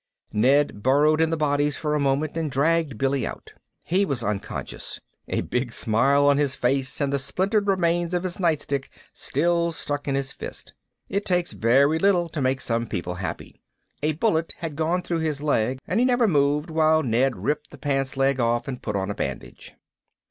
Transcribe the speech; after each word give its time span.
Ned 0.33 0.81
burrowed 0.81 1.21
in 1.21 1.29
the 1.29 1.37
bodies 1.37 1.77
for 1.77 1.93
a 1.93 1.99
moment 1.99 2.35
and 2.35 2.49
dragged 2.49 2.97
Billy 2.97 3.23
out. 3.23 3.53
He 3.83 4.03
was 4.03 4.23
unconscious. 4.23 4.99
A 5.27 5.41
big 5.41 5.71
smile 5.71 6.25
on 6.25 6.37
his 6.39 6.55
face 6.55 6.99
and 6.99 7.13
the 7.13 7.19
splintered 7.19 7.67
remains 7.67 8.15
of 8.15 8.23
his 8.23 8.39
nightstick 8.39 8.89
still 9.13 9.71
stuck 9.71 10.07
in 10.07 10.15
his 10.15 10.31
fist. 10.31 10.73
It 11.07 11.23
takes 11.23 11.51
very 11.51 11.99
little 11.99 12.29
to 12.29 12.41
make 12.41 12.61
some 12.61 12.87
people 12.87 13.13
happy. 13.13 13.61
A 14.01 14.13
bullet 14.13 14.55
had 14.57 14.75
gone 14.75 15.03
through 15.03 15.19
his 15.19 15.39
leg 15.43 15.77
and 15.85 15.99
he 15.99 16.03
never 16.07 16.27
moved 16.27 16.71
while 16.71 17.03
Ned 17.03 17.35
ripped 17.37 17.69
the 17.69 17.77
pants 17.77 18.17
leg 18.17 18.39
off 18.39 18.67
and 18.67 18.81
put 18.81 18.95
on 18.95 19.11
a 19.11 19.13
bandage. 19.13 19.75